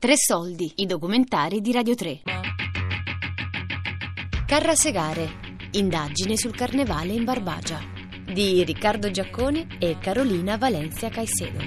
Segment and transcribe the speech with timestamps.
[0.00, 2.20] Tre soldi, i documentari di Radio 3.
[4.46, 5.28] Carrasegare,
[5.72, 7.80] indagine sul carnevale in Barbagia,
[8.32, 11.58] di Riccardo Giaccone e Carolina Valencia Caicedo.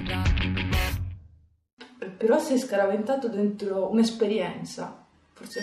[2.16, 5.04] Però sei scaraventato dentro un'esperienza,
[5.34, 5.60] forse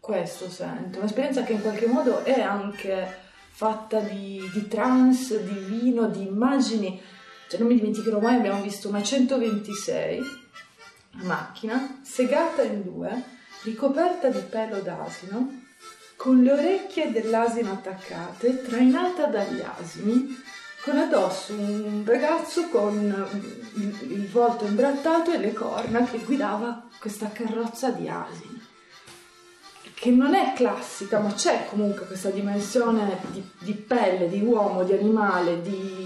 [0.00, 3.06] questo sento, un'esperienza che in qualche modo è anche
[3.50, 7.00] fatta di, di trance, di vino, di immagini.
[7.48, 10.40] Cioè, non mi dimenticherò mai, abbiamo visto una 126
[11.22, 13.22] macchina segata in due,
[13.62, 15.60] ricoperta di pelo d'asino,
[16.16, 20.40] con le orecchie dell'asino attaccate, trainata dagli asini,
[20.82, 23.28] con addosso un ragazzo con
[23.74, 28.60] il, volto imbrattato e le corna che guidava questa carrozza di asini.
[29.94, 34.92] Che non è classica, ma c'è comunque questa dimensione di, di pelle, di uomo, di
[34.92, 36.01] animale, di,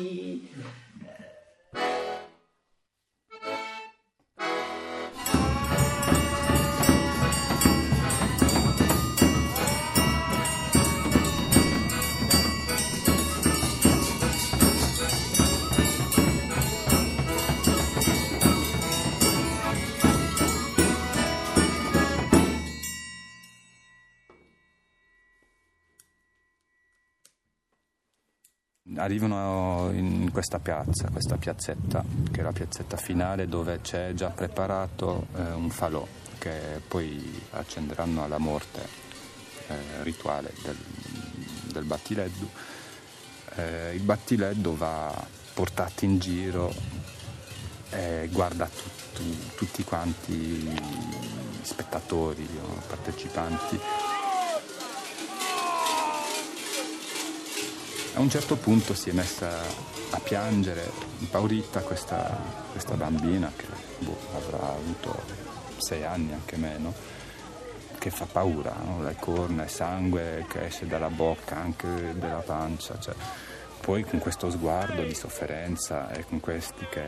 [28.94, 35.26] arrivano in questa piazza, questa piazzetta, che è la piazzetta finale dove c'è già preparato
[35.34, 36.06] eh, un falò
[36.38, 38.80] che poi accenderanno alla morte
[39.66, 40.76] eh, rituale del,
[41.72, 42.48] del battileddu.
[43.56, 45.12] Eh, il battileddu va
[45.52, 46.72] portato in giro
[47.90, 48.82] e guarda tu,
[49.14, 50.80] tu, tutti quanti i
[51.62, 53.80] spettatori o partecipanti
[58.16, 59.60] A un certo punto si è messa
[60.10, 62.34] a piangere, impaurita, questa,
[62.72, 63.66] questa bambina che
[63.98, 65.22] boh, avrà avuto
[65.76, 66.94] sei anni, anche meno,
[67.98, 69.02] che fa paura, no?
[69.02, 72.98] le corna e sangue che esce dalla bocca, anche dalla pancia.
[72.98, 73.14] Cioè,
[73.82, 77.04] poi con questo sguardo di sofferenza e con questi che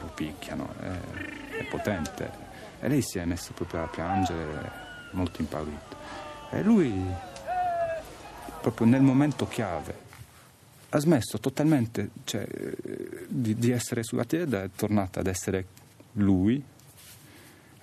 [0.00, 2.32] lo picchiano, è, è potente.
[2.80, 4.72] E lei si è messa proprio a piangere
[5.12, 5.96] molto impaurita.
[6.50, 7.00] E lui,
[8.60, 10.06] proprio nel momento chiave,
[10.90, 12.46] ha smesso totalmente cioè,
[13.28, 15.66] di, di, essere sulla terra, è tornata ad essere
[16.12, 16.62] lui.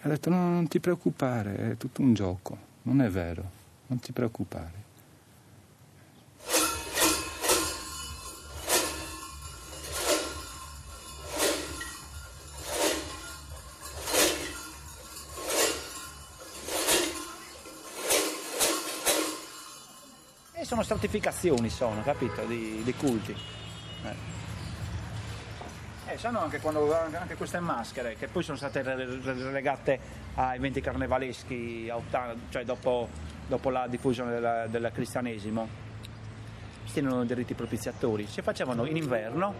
[0.01, 3.51] Ha detto no, non ti preoccupare, è tutto un gioco, non è vero,
[3.87, 4.84] non ti preoccupare.
[20.85, 23.35] Stratificazioni, sono, capito, di, di culti.
[24.03, 24.33] Eh.
[26.07, 29.99] Eh, sanno anche, quando, anche queste maschere che poi sono state relegate
[30.35, 31.91] a eventi carnevaleschi
[32.49, 33.09] cioè dopo,
[33.47, 35.67] dopo, la diffusione del, del cristianesimo,
[36.81, 39.55] questi erano dei riti propiziatori, si facevano in inverno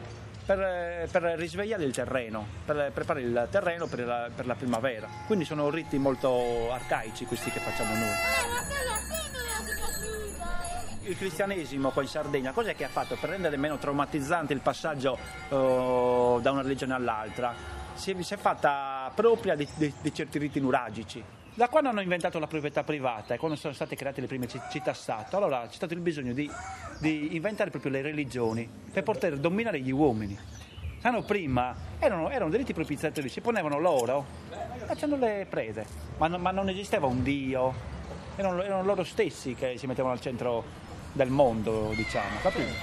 [0.45, 5.07] per, per, risvegliare il terreno, per preparare il terreno per la, per la primavera.
[5.25, 8.13] Quindi sono riti molto arcaici questi che facciamo noi
[11.07, 15.17] il cristianesimo qua in Sardegna cos'è che ha fatto per rendere meno traumatizzante il passaggio
[15.49, 17.53] uh, da una religione all'altra?
[17.93, 21.23] Si è, si è fatta propria di, di, di, certi riti nuragici.
[21.53, 25.37] Da quando hanno inventato la proprietà privata e quando sono state create le prime città-stato,
[25.37, 26.49] allora c'è stato il bisogno di,
[26.99, 30.37] di inventare proprio le religioni per poter dominare gli uomini.
[30.99, 34.25] Sanno, prima erano, erano diritti propiziatori, si ponevano loro
[34.85, 35.85] facendo le prede,
[36.17, 37.73] ma, ma non esisteva un dio,
[38.35, 40.83] erano, erano loro stessi che si mettevano al centro
[41.15, 42.73] del mondo, diciamo, capito?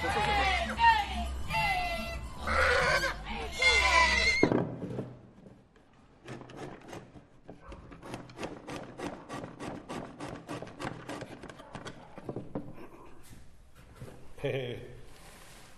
[14.41, 14.95] E,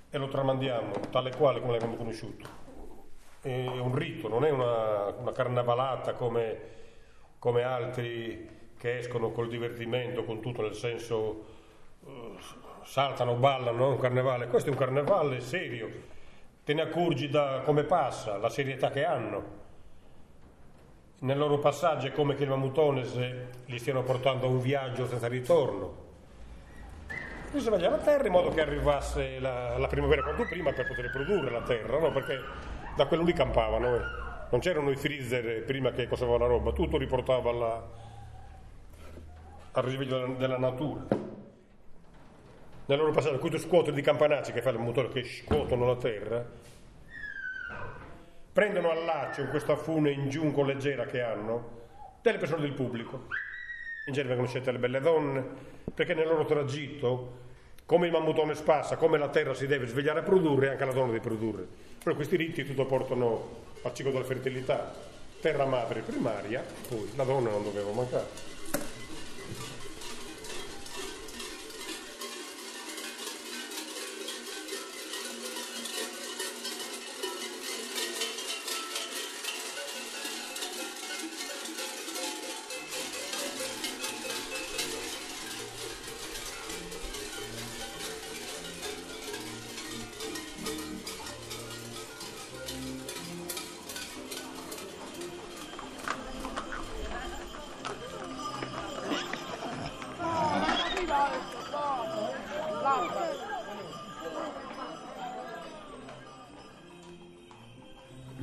[0.09, 2.63] e lo tramandiamo tale quale come l'abbiamo conosciuto.
[3.41, 6.57] È un rito, non è una, una carnavalata come,
[7.37, 11.54] come altri che escono col divertimento, con tutto nel senso
[12.85, 14.47] saltano, ballano, un carnevale.
[14.47, 15.89] Questo è un carnevale serio,
[16.63, 19.63] te ne accorgi da come passa, la serietà che hanno.
[21.19, 23.17] Nel loro passaggio è come che il Mamutones
[23.65, 26.03] li stiano portando a un viaggio senza ritorno.
[27.51, 31.09] Si sveglia la terra in modo che arrivasse la, la, primavera quanto prima per poter
[31.09, 32.11] produrre la terra, no?
[32.11, 32.39] perché
[32.95, 33.95] da quello lì campavano.
[33.95, 34.01] Eh.
[34.51, 37.89] Non c'erano i freezer prima che cosavano la roba, tutto riportava alla,
[39.71, 41.25] al risveglio della natura
[42.87, 46.45] nel loro passaggio, questo scuotere di campanacci che fa il motore che scuotono la terra,
[48.53, 51.83] prendono al laccio in questa fune in giunco leggera che hanno
[52.21, 53.27] delle persone del pubblico.
[54.07, 55.43] In genere vengono scelte le belle donne,
[55.93, 57.43] perché nel loro tragitto,
[57.85, 61.07] come il mammutone spassa, come la terra si deve svegliare a produrre, anche la donna
[61.07, 61.67] deve produrre.
[62.03, 64.93] Però questi riti tutto portano al ciclo della fertilità,
[65.41, 68.54] terra madre primaria, poi la donna non doveva mancare.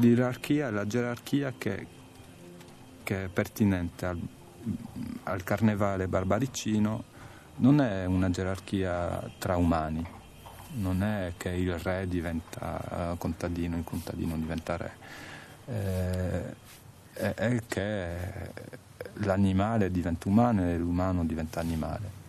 [0.03, 1.87] L'ierarchia, la gerarchia che,
[3.05, 4.19] che è pertinente al,
[5.23, 7.05] al carnevale barbaricino
[7.59, 10.05] non è una gerarchia tra umani,
[10.79, 14.93] non è che il re diventa contadino, il contadino diventa re,
[15.67, 16.57] eh,
[17.13, 18.17] è, è che
[19.25, 22.22] l'animale diventa umano e l'umano diventa animale.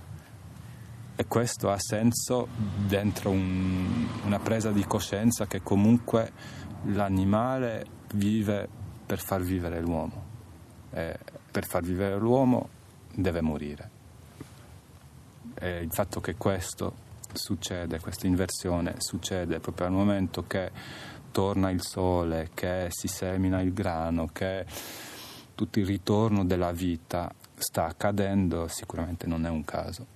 [1.16, 2.48] E questo ha senso
[2.88, 6.32] dentro un, una presa di coscienza che comunque
[6.86, 8.68] l'animale vive
[9.06, 10.32] per far vivere l'uomo
[10.92, 11.18] e
[11.52, 12.70] per far vivere l'uomo
[13.14, 13.90] deve morire.
[15.54, 16.94] E il fatto che questo
[17.32, 20.72] succede, questa inversione succede proprio al momento che
[21.32, 24.66] torna il sole, che si semina il grano, che
[25.56, 30.13] tutto il ritorno della vita sta accadendo, sicuramente non è un caso.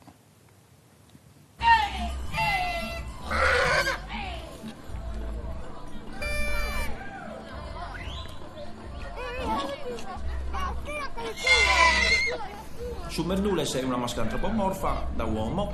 [13.17, 15.73] Su Merdules è una maschera antropomorfa da uomo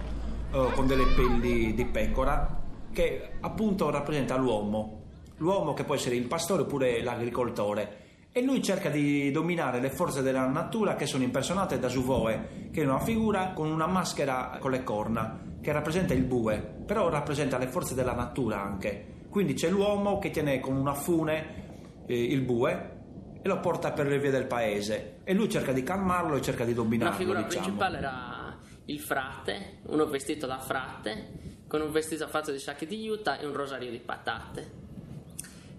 [0.50, 2.62] eh, con delle pelli di pecora
[2.94, 5.02] che appunto rappresenta l'uomo,
[5.40, 7.98] l'uomo che può essere il pastore oppure l'agricoltore
[8.32, 12.82] e lui cerca di dominare le forze della natura che sono impersonate da Suvoe, che
[12.82, 17.58] è una figura con una maschera con le corna che rappresenta il bue, però rappresenta
[17.58, 19.26] le forze della natura anche.
[19.28, 23.03] Quindi c'è l'uomo che tiene con una fune eh, il bue
[23.44, 26.64] e lo porta per le vie del paese e lui cerca di calmarlo e cerca
[26.66, 27.12] di dominarlo.
[27.12, 27.62] La figura diciamo.
[27.64, 33.02] principale era il frate, uno vestito da frate, con un vestito fatto di sacchi di
[33.04, 34.82] juta e un rosario di patate.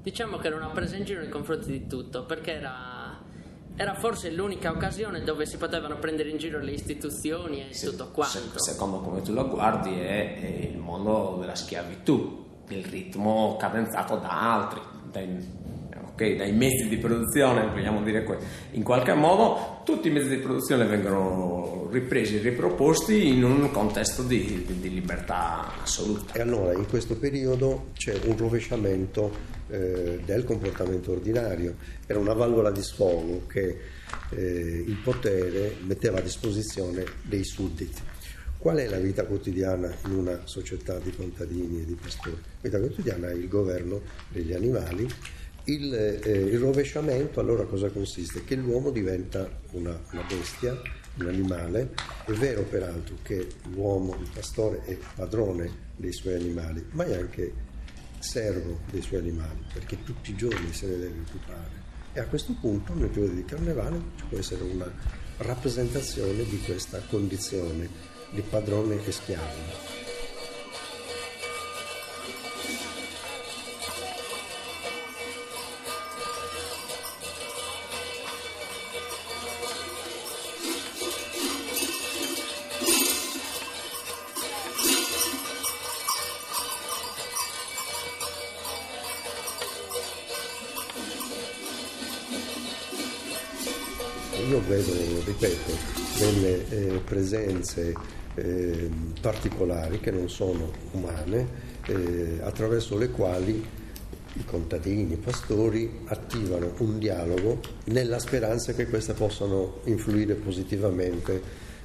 [0.03, 3.19] Diciamo che era una presa in giro nei confronti di tutto, perché era,
[3.75, 8.11] era forse l'unica occasione dove si potevano prendere in giro le istituzioni e Sì, tutto
[8.11, 8.39] quanto.
[8.59, 14.17] se- secondo come tu lo guardi è, è il mondo della schiavitù, il ritmo cadenzato
[14.17, 14.81] da altri,
[15.11, 15.63] dai,
[16.15, 18.25] ok, dai mezzi di produzione, vogliamo dire
[18.73, 24.65] in qualche modo tutti i mezzi di produzione vengono ripresi riproposti in un contesto di,
[24.65, 26.35] di- di libertà assoluta.
[26.35, 29.29] E allora in questo periodo c'è un rovesciamento
[29.69, 31.75] eh, del comportamento ordinario,
[32.07, 33.77] era una valvola di sfogo che
[34.31, 38.01] eh, il potere metteva a disposizione dei sudditi.
[38.57, 42.37] Qual è la vita quotidiana in una società di contadini e di pastori?
[42.37, 45.07] La vita quotidiana è il governo degli animali.
[45.67, 48.45] Il, eh, il rovesciamento allora cosa consiste?
[48.45, 50.79] Che l'uomo diventa una, una bestia,
[51.19, 51.95] un animale.
[52.27, 57.53] È vero peraltro che l'uomo, il pastore, è padrone dei suoi animali, ma è anche
[58.19, 61.83] servo dei suoi animali, perché tutti i giorni se ne deve occupare.
[62.13, 64.93] E a questo punto, nel periodo di carnevale, ci può essere una
[65.39, 67.89] rappresentazione di questa condizione
[68.31, 70.04] di padrone e schiavo.
[94.67, 94.93] Vedo,
[95.25, 95.73] ripeto,
[96.19, 97.95] delle eh, presenze
[98.35, 98.91] eh,
[99.21, 103.83] particolari che non sono umane, eh, attraverso le quali
[104.37, 111.41] i contadini, i pastori attivano un dialogo nella speranza che queste possano influire positivamente,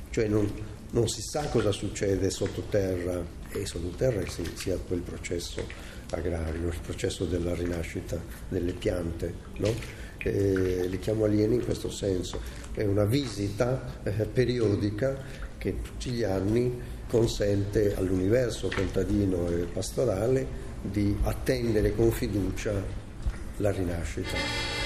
[0.09, 0.51] cioè non,
[0.91, 5.63] non si sa cosa succede sottoterra e sottoterra si, sia quel processo
[6.11, 9.73] agrario, il processo della rinascita delle piante, no?
[10.21, 12.39] Eh, li chiamo alieni in questo senso,
[12.73, 15.17] è una visita eh, periodica
[15.57, 22.71] che tutti gli anni consente all'universo contadino e pastorale di attendere con fiducia
[23.57, 24.78] la rinascita.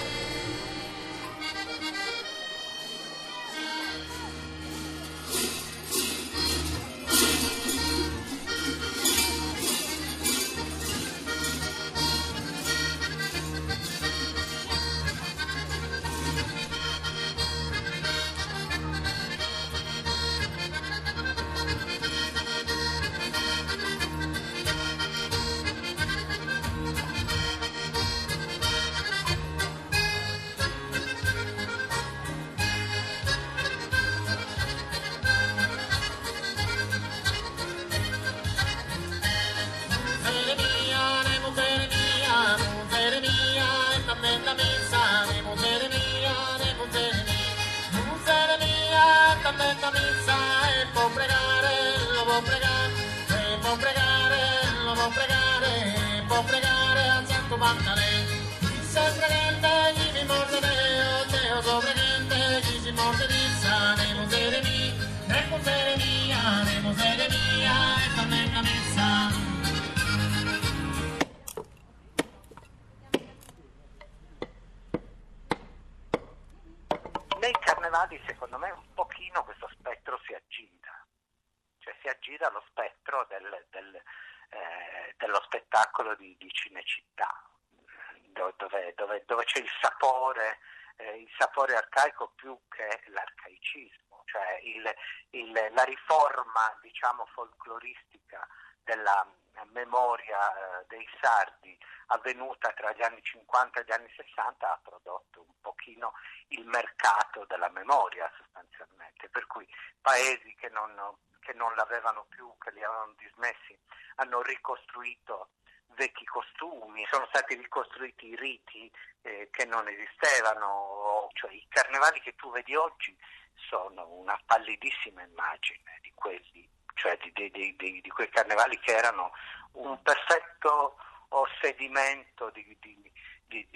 [89.03, 90.60] Dove, dove- c'è il sapore,
[90.95, 94.93] eh, il sapore arcaico più che l'arcaicismo, cioè il-
[95.31, 98.48] il- la riforma, diciamo, folcloristica
[98.83, 99.25] della
[99.72, 100.38] memoria
[100.81, 105.53] eh, dei sardi avvenuta tra gli anni 50 e gli anni 60 ha prodotto un
[105.62, 106.13] pochino
[106.50, 109.67] il mercato della memoria sostanzialmente, per cui
[110.01, 110.91] paesi che non,
[111.39, 113.77] che non l'avevano più, che li avevano dismessi,
[114.15, 115.50] hanno ricostruito
[115.95, 122.51] vecchi costumi, sono stati ricostruiti riti eh, che non esistevano, cioè i carnevali che tu
[122.51, 123.15] vedi oggi
[123.55, 129.31] sono una pallidissima immagine di quelli, cioè di, di- di- di- quei carnevali che erano
[129.73, 130.97] un perfetto
[131.29, 132.63] ossedimento di,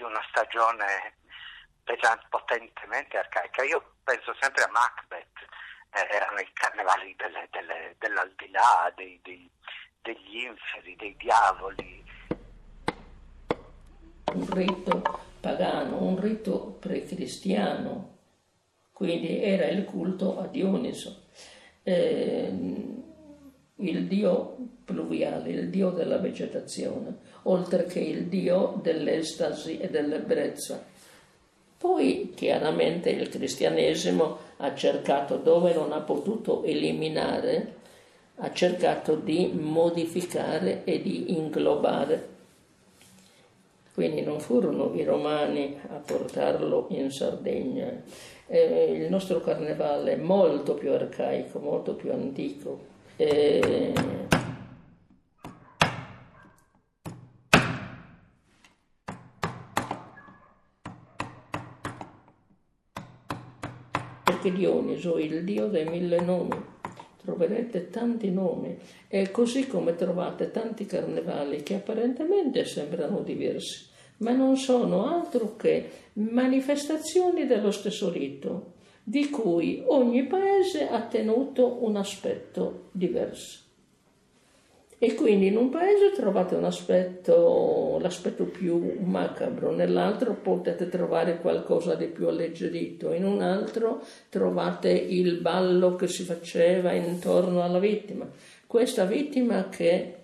[0.04, 1.18] una stagione
[2.30, 3.64] potentemente arcaica.
[3.64, 5.40] Io penso sempre a Macbeth,
[5.92, 9.50] eh, erano i carnevali delle- delle- dell'aldilà, dei- dei-
[10.02, 12.04] degli inferi, dei diavoli,
[14.38, 15.02] un rito
[15.40, 18.16] pagano, un rito precristiano,
[18.94, 21.26] quindi era il culto a Dioniso,
[21.88, 23.02] Ehm,
[23.76, 30.84] il dio pluviale, il dio della vegetazione, oltre che il dio dell'estasi e dell'ebbrezza.
[31.78, 37.76] Poi chiaramente il cristianesimo ha cercato, dove non ha potuto eliminare,
[38.36, 42.36] ha cercato di modificare e di inglobare.
[43.98, 47.92] Quindi non furono i romani a portarlo in Sardegna.
[48.46, 52.80] Eh, il nostro carnevale è molto più arcaico, molto più antico.
[53.16, 53.94] Eh,
[64.24, 66.76] perché Dioniso è il dio dei mille nomi.
[67.28, 68.78] Troverete tanti nomi
[69.10, 73.87] e così come trovate tanti carnevali che apparentemente sembrano diversi,
[74.18, 81.84] ma non sono altro che manifestazioni dello stesso rito, di cui ogni paese ha tenuto
[81.84, 83.66] un aspetto diverso.
[85.00, 91.94] E quindi in un paese trovate un aspetto, l'aspetto più macabro, nell'altro potete trovare qualcosa
[91.94, 98.28] di più alleggerito, in un altro trovate il ballo che si faceva intorno alla vittima.
[98.66, 100.17] Questa vittima che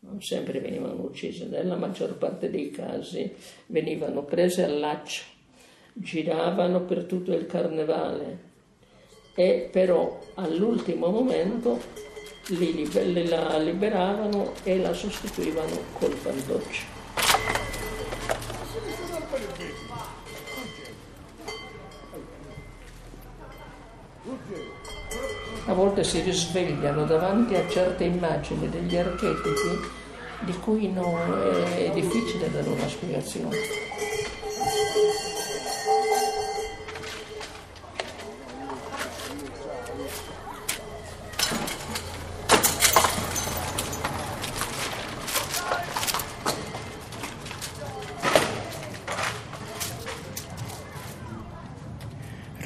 [0.00, 3.34] non sempre venivano uccise, nella maggior parte dei casi
[3.66, 5.22] venivano prese al laccio,
[5.92, 8.48] giravano per tutto il carnevale
[9.34, 11.78] e però all'ultimo momento
[12.48, 16.99] li liber- li- la liberavano e la sostituivano col fantoccio.
[25.70, 29.78] A volte si risvegliano davanti a certe immagini degli archetipi
[30.40, 31.14] di cui non
[31.76, 33.56] è difficile dare una spiegazione.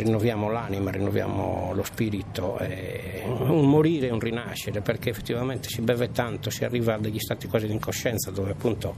[0.04, 6.10] Rinnoviamo l'anima, rinnoviamo lo spirito, è un morire e un rinascere, perché effettivamente si beve
[6.12, 8.94] tanto, si arriva a degli stati quasi di incoscienza dove appunto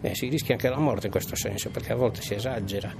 [0.00, 2.92] eh, si rischia anche la morte in questo senso, perché a volte si esagera,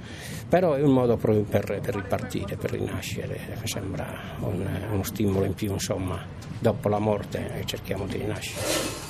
[0.47, 5.45] però è un modo proprio per, per ripartire, per rinascere, mi sembra un- uno stimolo
[5.45, 6.23] in più, insomma,
[6.57, 9.00] dopo la morte eh, cerchiamo di rinascere.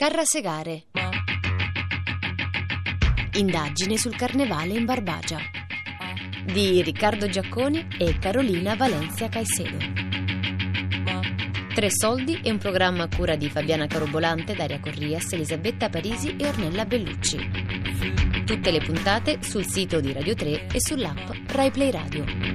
[0.00, 0.84] Carrasegare.
[3.34, 5.36] Indagine sul carnevale in Barbagia.
[6.50, 9.76] di Riccardo Giaccone e Carolina Valencia Caicedo.
[11.74, 16.46] Tre soldi è un programma a cura di Fabiana Carobolante, Daria Corrias, Elisabetta Parisi e
[16.46, 17.50] Ornella Bellucci.
[18.46, 22.49] Tutte le puntate sul sito di Radio 3 e sull'app RaiPlay Radio.